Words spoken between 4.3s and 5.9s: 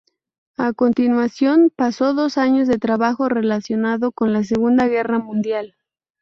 la Segunda Guerra Mundial.